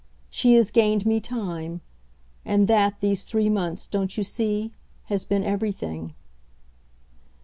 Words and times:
She 0.31 0.55
has 0.55 0.71
gained 0.71 1.05
me 1.05 1.19
time; 1.19 1.81
and 2.43 2.67
that, 2.67 3.01
these 3.01 3.23
three 3.23 3.49
months, 3.49 3.85
don't 3.85 4.17
you 4.17 4.23
see? 4.23 4.71
has 5.03 5.25
been 5.25 5.43
everything." 5.43 6.15